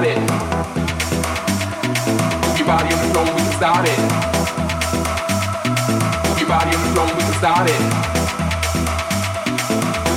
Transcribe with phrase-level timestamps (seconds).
[0.00, 0.18] start it.
[2.58, 3.98] Your body on the floor, we can start it.
[6.40, 7.80] Your body on the floor, we can start it.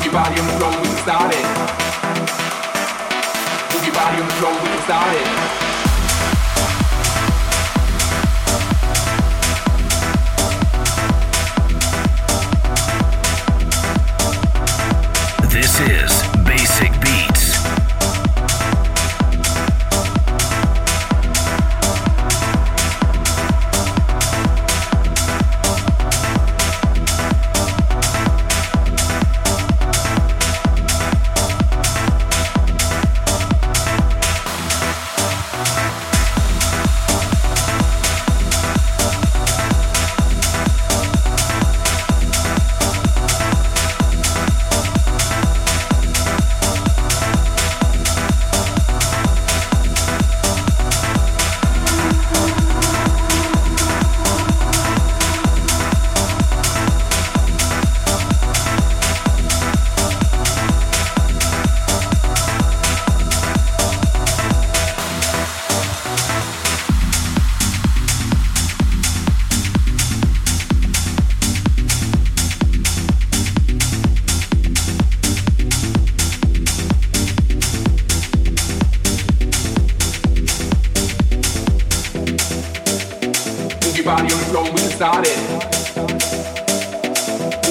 [0.03, 1.45] Your body on the floor, we can start it.
[3.83, 5.72] Your body on the floor, we can start it.
[85.23, 85.73] started.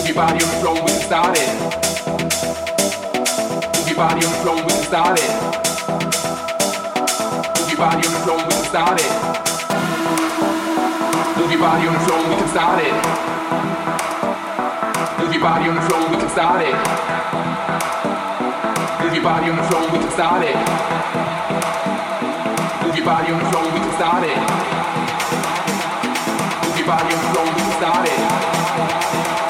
[0.07, 1.37] Your body on the we can.
[3.77, 5.33] Move your body on the floor, we can start it.
[7.59, 9.13] Move your body on the floor, we can start it.
[11.37, 12.95] Move your body on the floor, we can start it.
[15.19, 16.77] Move your body on the floor, we can start it.
[19.03, 20.57] Move your body on the floor, we can start it.
[22.83, 24.82] Move your body on the floor, we can start it
[26.87, 29.42] body slowly started.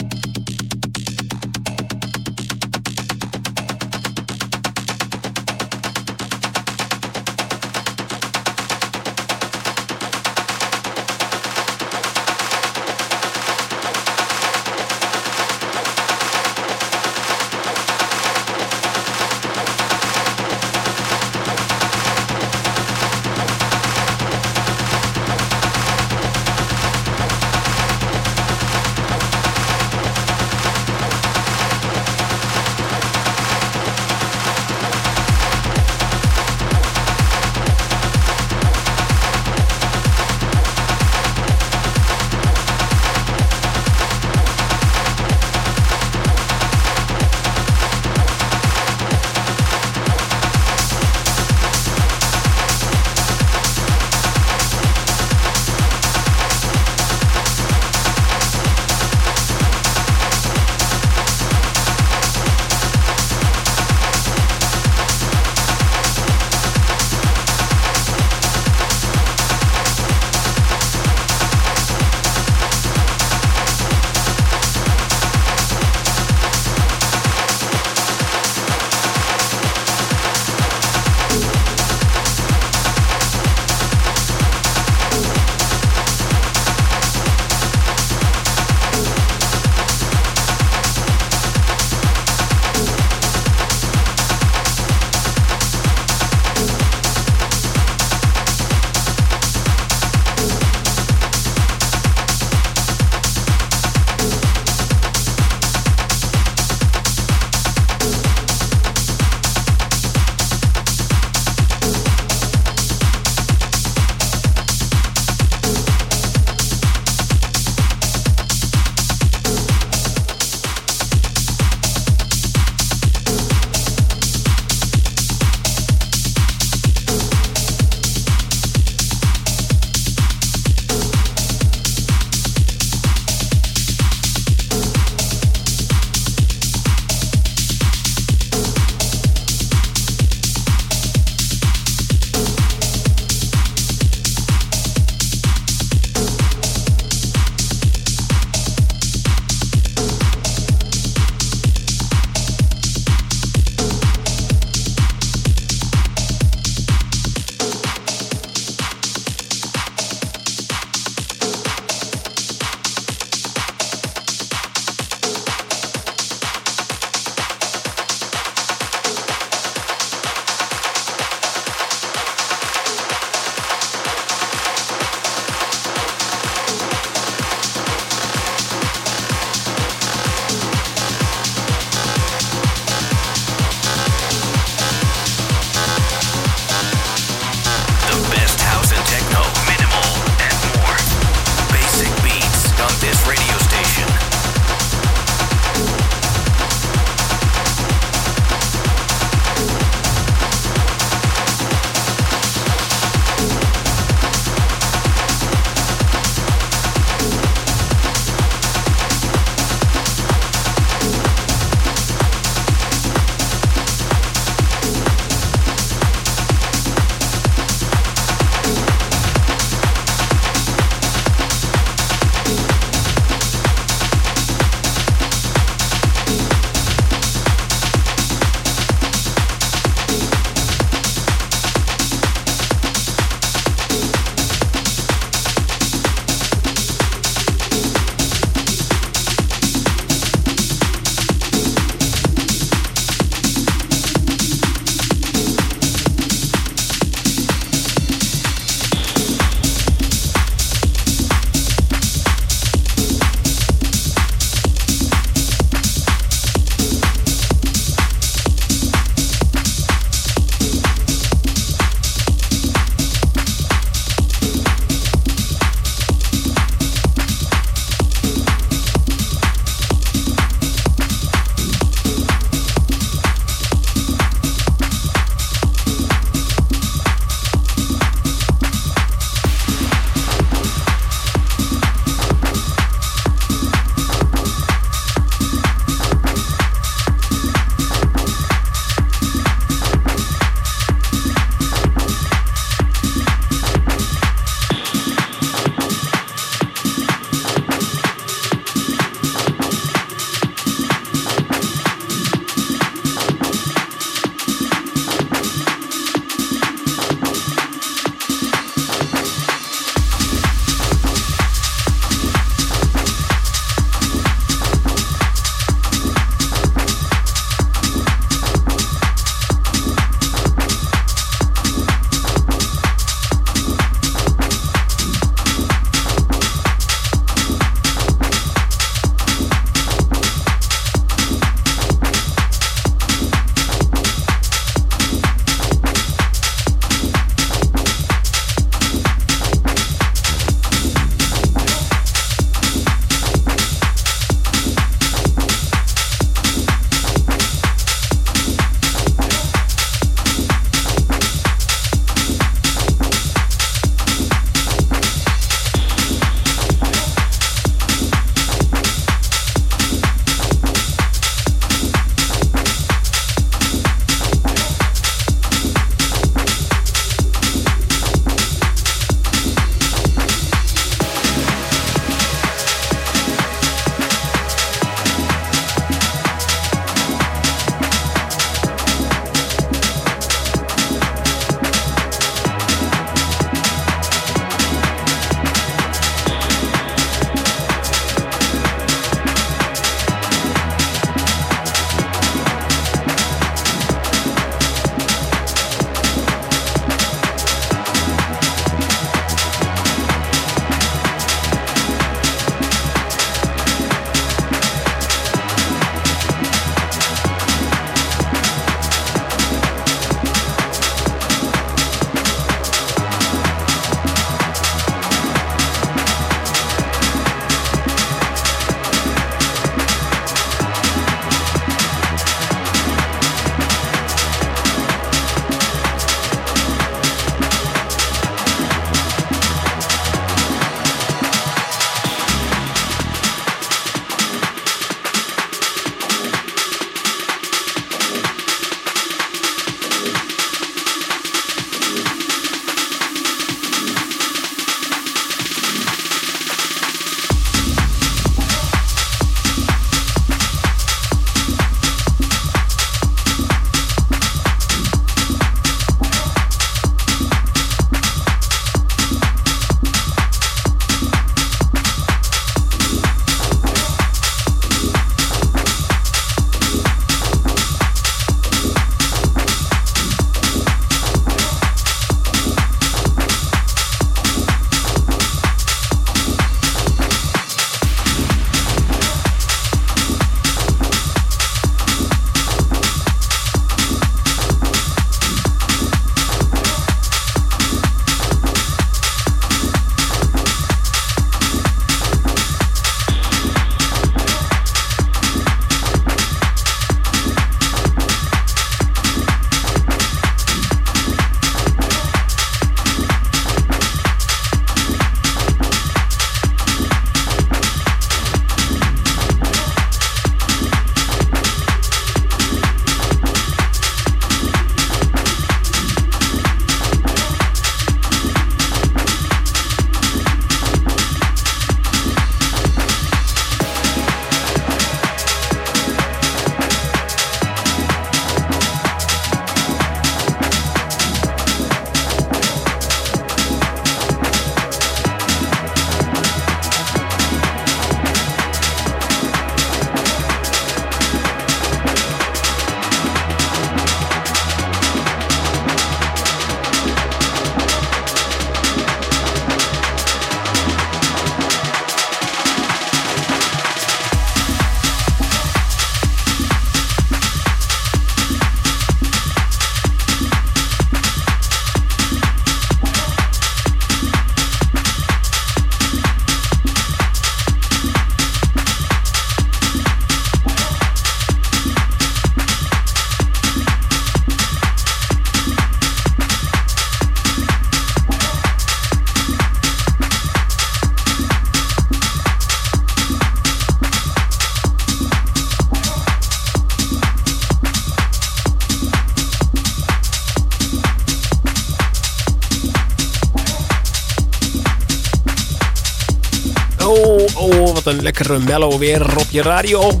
[597.88, 600.00] Een lekkere mellow weer op je radio.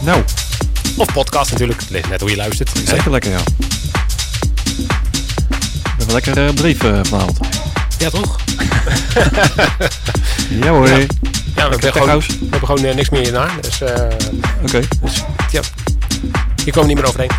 [0.00, 0.22] Nou,
[0.96, 1.80] Of podcast natuurlijk.
[1.80, 2.70] Het ligt net hoe je luistert.
[2.84, 3.40] zeker lekker ja.
[4.76, 7.38] We hebben lekker uh, brief uh, vanavond.
[7.98, 8.36] Ja, toch?
[10.62, 10.88] Ja hoor.
[10.88, 10.94] Ja.
[10.94, 11.06] Oké.
[11.56, 13.48] Ja, we hebben gewoon, we hebben gewoon eh, niks meer hierna.
[13.60, 14.08] Dus, eh,
[15.02, 15.60] dus ja,
[16.64, 17.30] hier komen we niet meer overheen.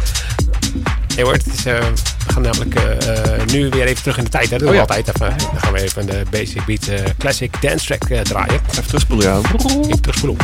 [1.16, 1.86] Nee hoor, het is, eh,
[2.30, 4.50] we gaan namelijk eh, eh, nu weer even terug in de tijd.
[4.50, 4.50] Hè.
[4.50, 4.96] Dat doen we Oh ja.
[4.96, 5.38] altijd even.
[5.52, 8.62] Dan gaan we even de Basic Beat eh, Classic Dance Track draaien.
[8.70, 9.38] Even terugspoelen ja.
[9.38, 10.38] Even terugspoelen.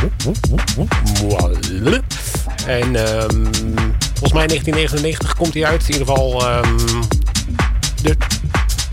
[2.66, 3.44] En ehm,
[4.14, 5.82] volgens mij 1999 komt hij uit.
[5.88, 6.78] In ieder geval, ehm,
[8.02, 8.18] de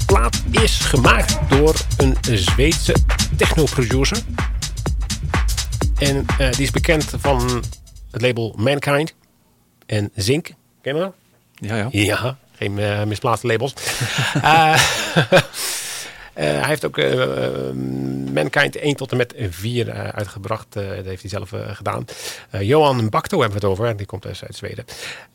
[0.06, 2.96] plaat is gemaakt door een Zweedse
[3.36, 4.18] techno-producer.
[5.98, 7.62] En die is bekend van
[8.10, 9.14] het label Mankind
[9.86, 10.50] en Zink.
[10.82, 11.14] Ken je dat?
[11.54, 11.88] Ja ja.
[11.90, 13.74] Ja, geen eh, misplaatste labels.
[14.42, 14.74] Eh,
[16.34, 16.96] eh, hij heeft ook
[18.32, 20.66] Mankind 1 tot en met 4 eh, uitgebracht.
[20.72, 22.04] Dat heeft hij zelf gedaan.
[22.60, 23.96] Johan Bakto hebben we het over.
[23.96, 24.84] Die komt dus uit Zweden.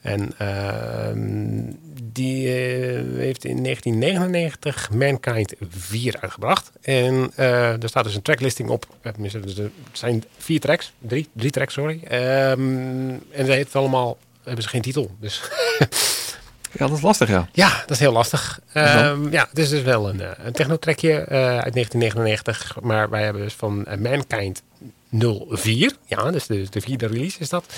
[0.02, 6.72] En ehm, die heeft in 1999 Mankind 4 uitgebracht.
[6.82, 8.86] En eh, er staat dus een tracklisting op.
[9.18, 10.94] Dus er zijn vier tracks.
[11.00, 12.00] Drie, drie tracks, sorry.
[12.04, 14.18] Ehm, en ze heeft allemaal...
[14.44, 15.16] Hebben ze geen titel.
[15.20, 15.42] Dus
[16.72, 17.50] Ja, dat is lastig ja.
[17.52, 18.60] ja, dat is heel lastig.
[18.74, 22.78] Ehm, ja, het is dus wel een, eh, een technotrekje eh uit 1999.
[22.82, 24.62] Maar wij hebben dus van eh, Mankind
[25.10, 25.96] 04.
[26.06, 27.74] Ja, dus de, de vierde release is dat.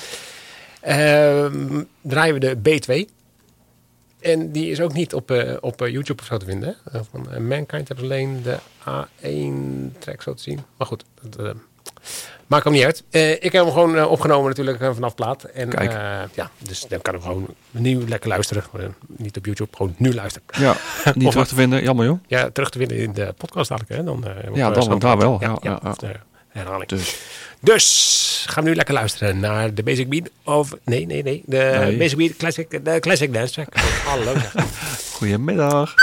[0.82, 3.10] Ehm, draaien we de B2.
[4.20, 6.76] En die is ook niet op, op YouTube of zo te vinden.
[7.12, 8.58] van Mankind hebben alleen de
[8.90, 10.60] A1 track zo te zien.
[10.78, 11.56] Maar goed, dat,
[12.50, 13.04] maakt hem niet uit.
[13.10, 15.44] Eh, ik heb hem gewoon eh, opgenomen natuurlijk eh, vanaf plaat.
[15.44, 15.92] En, Kijk.
[15.94, 16.00] eh,
[16.34, 18.64] ja, dus dan kan ik gewoon nu lekker luisteren.
[19.08, 20.48] Niet op YouTube, gewoon nu luisteren.
[20.60, 20.76] Ja,
[21.16, 21.84] niet Of terug te vinden.
[21.84, 22.20] Jammer joh.
[22.28, 23.96] Ja, terug te vinden in de podcast dadelijk.
[23.98, 24.04] Hè?
[24.04, 25.02] Dan, eh, Ja, dan- Soundcloud.
[25.02, 25.38] daar wel.
[25.42, 25.90] Ja, Ja, ja, ja, ja.
[25.90, 26.12] of de
[26.50, 26.90] herhaling.
[26.90, 27.18] Dus
[27.62, 31.78] Dus gaan we nu lekker luisteren naar de Basic Beat of nee, nee, nee, de
[31.80, 31.98] Nee.
[31.98, 33.68] Basic Beat Classic, de Classic Dance Track.
[34.10, 34.34] Hallo.
[35.14, 35.94] goedemiddag.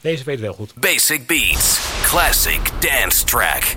[0.00, 0.74] Deze weet wel goed.
[0.74, 1.80] Basic Beats.
[2.02, 3.76] Classic Dance Track.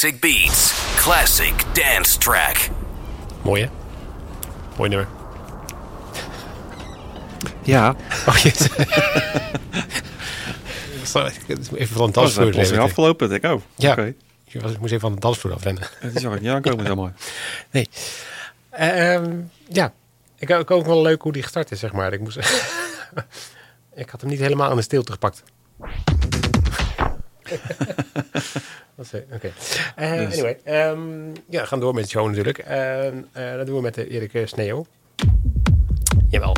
[0.00, 0.72] Basic Beats.
[0.96, 2.68] Classic dance track.
[3.42, 3.68] Mooi hè?
[4.76, 5.08] Mooi nummer.
[7.62, 7.94] Ja,
[8.26, 8.44] Oh, moet
[11.80, 12.50] even van de dat is dansvloer.
[12.50, 12.82] plotseling even.
[12.82, 13.28] afgelopen.
[13.28, 13.92] denk Ik, oh, Ja.
[13.92, 14.14] oké.
[14.44, 15.82] Ik moest even van de dansvloer afrennen.
[16.00, 17.12] Die zag ik niet aankomen, helemaal.
[17.70, 17.88] Nee.
[18.70, 19.36] Ehm,
[19.68, 19.92] ja,
[20.38, 22.12] ik ik ook wel leuk hoe die gestart is, zeg maar.
[22.12, 22.38] Ik, moest
[23.94, 25.42] ik had hem niet helemaal aan de stilte gepakt.
[29.00, 29.50] Is- Oké.
[29.96, 30.32] Eh, Dus.
[30.32, 30.98] Anyway, ehm,
[31.48, 32.58] ja, we gaan door met de show natuurlijk.
[32.58, 34.86] Ehm, eh, dat doen we met de Erik eh, Sneeuw.
[36.28, 36.56] Jawel.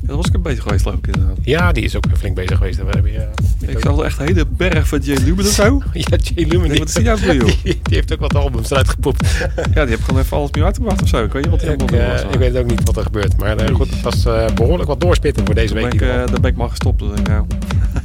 [0.00, 1.36] Ja, dat was ik een beetje geweest, geloof ik, inderdaad.
[1.42, 2.78] Ja, die is ook flink bezig geweest.
[2.78, 5.82] We hebben eh, Ik zag wel echt een hele berg van Jay Lumen of zo.
[5.92, 6.68] Ja, Jay Lumen.
[6.68, 7.46] Nee, wat is die nou voor, joh?
[7.62, 9.26] Die, die heeft ook wat albums eruit gepoept.
[9.74, 11.24] Ja, die heb gewoon even alles meer uitgebracht of zo.
[11.24, 12.22] Ik weet niet wat eh, was.
[12.22, 13.36] ik weet ook niet wat er gebeurt.
[13.36, 15.98] Maar eh, goed, het was eh, behoorlijk wat doorspitten voor deze Daar week.
[15.98, 16.98] ben, ik, eh, daar ben ik maar gestopt.
[16.98, 17.46] Dus ik, nou.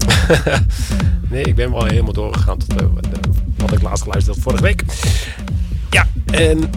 [1.32, 2.88] nee, ik ben wel helemaal doorgegaan tot eh,
[3.58, 4.84] wat, ik laatst geluisterd had vorige week.
[5.90, 6.70] Ja, en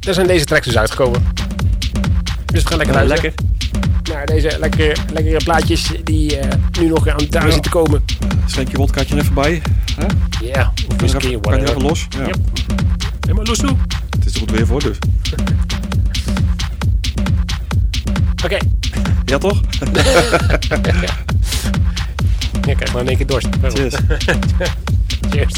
[0.00, 1.22] er zijn deze tracks dus uitgekomen.
[2.46, 3.34] Dus we gaan lekker nou, luisteren.
[3.36, 3.52] lekker.
[4.14, 7.50] Naar deze lekker, lekkere plaatjes die eh, nu nog aan het Ja.
[7.50, 8.04] zitten komen.
[8.46, 9.62] Schenk je wodkaatje er even bij.
[9.96, 10.06] Hè?
[10.46, 12.06] Ja, of Kan whisky, er even, kan er even los.
[12.10, 12.26] Ja.
[12.26, 12.36] Yep.
[13.20, 13.76] Helemaal los toe.
[14.10, 14.98] Het is er goed weer voor, dus.
[18.44, 18.56] Oké.
[19.24, 19.60] Ja, toch?
[22.66, 23.48] Ja, krijg maar in één keer dorst.
[23.62, 23.94] Cheers.
[25.30, 25.54] Cheers.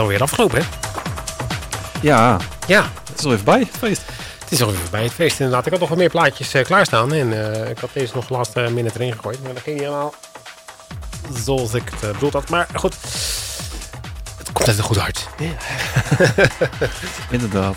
[0.00, 0.88] Nou, dat is dan weer afgelopen, hè?
[2.02, 4.02] Ja, Ja, het is al even bij, het feest.
[4.40, 5.66] het is alweer bij het feest inderdaad.
[5.66, 7.12] Ik had nog wat meer plaatjes eh, klaarstaan.
[7.12, 9.42] En eh, ik had deze nog last uh, minute erin gegooid.
[9.42, 10.14] Maar dat ging niet helemaal
[11.44, 12.48] zoals ik het uh, bedoeld had.
[12.48, 12.94] Maar goed,
[14.36, 15.28] het komt uit een goed hart.
[17.30, 17.76] Inderdaad.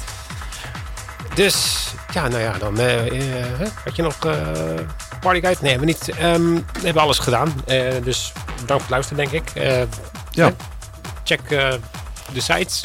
[1.35, 3.45] Dus, ja, nou ja, dan uh, uh,
[3.83, 4.33] had je nog uh,
[5.19, 5.59] partyguide?
[5.61, 6.17] Nee, hebben we niet.
[6.21, 7.53] Um, we hebben alles gedaan.
[8.03, 9.51] dus bedankt voor het luisteren, denk ik.
[10.31, 10.51] ja.
[11.23, 11.41] Check
[12.33, 12.83] de sites.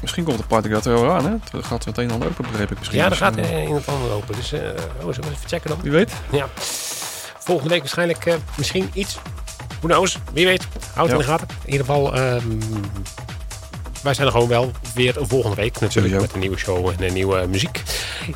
[0.00, 1.30] Misschien komt de er wel aan, hè?
[1.30, 2.98] Het gaat het een en ander open, begreep ik misschien.
[2.98, 4.34] Ja, er gaat een het ander open.
[4.34, 4.60] Dus, oh,
[4.98, 5.80] zullen we even checken dan?
[5.82, 6.12] Wie weet.
[6.30, 6.48] Ja.
[7.38, 9.18] Volgende week waarschijnlijk misschien iets.
[9.80, 10.18] Who knows?
[10.32, 10.66] Wie weet.
[10.94, 11.12] Houd ja.
[11.12, 11.46] in de gaten.
[11.64, 12.18] In ieder geval...
[12.18, 12.58] Um,
[14.02, 17.12] wij zijn er gewoon wel weer volgende week natuurlijk met een nieuwe show en een
[17.12, 17.82] nieuwe muziek.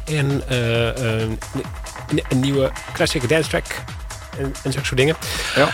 [0.05, 1.39] En uh, een,
[2.29, 3.65] een, nieuwe classic dance track
[4.39, 5.17] en, en zulke soort dingen.
[5.55, 5.65] Ja.
[5.67, 5.73] Uh,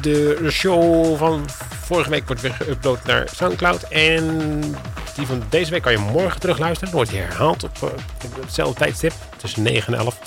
[0.00, 1.48] de show van
[1.94, 3.82] vorige week wordt weer geüpload naar Soundcloud.
[3.82, 4.60] En
[5.16, 6.88] die van deze week kan je morgen terug luisteren.
[6.88, 7.82] Dan wordt die herhaald op, uh,
[8.24, 10.18] op hetzelfde tijdstip tussen 9 en 11.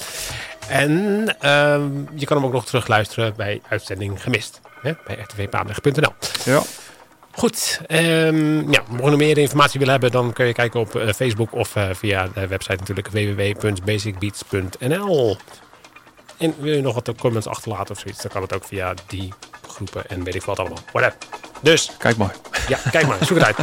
[0.68, 0.91] En
[1.41, 1.82] uh,
[2.16, 4.61] je kan hem ook nog terug luisteren bij uitzending gemist.
[4.82, 6.14] Hè, bij rtvpaandag.nl.
[6.45, 6.61] Ja.
[7.32, 10.95] Goed, um, ja, mocht je nog meer informatie willen hebben, dan kun je kijken op
[10.95, 15.38] uh, Facebook of uh, via de website natuurlijk www.basicbeats.nl.
[16.38, 19.34] En wil je nog wat comments achterlaten of zoiets, dan kan het ook via die
[19.68, 20.80] groepen en weet ik wat allemaal.
[20.91, 21.18] Whatever.
[21.64, 21.91] Dus.
[21.97, 22.36] Kijk maar.
[22.68, 23.18] Ja, kijk maar.
[23.22, 23.57] Zoek het uit.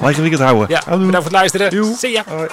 [0.00, 0.68] Lekker weekend houden.
[0.68, 1.70] Ja, bedankt voor het luisteren.
[1.70, 1.94] Doei.
[1.98, 2.24] Zie ya.
[2.28, 2.48] Hoi.